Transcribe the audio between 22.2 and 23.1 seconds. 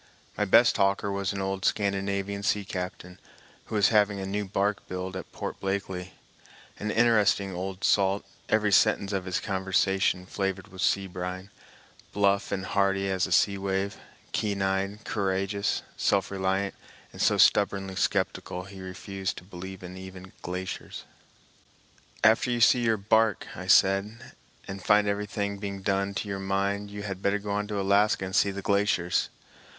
"After you see your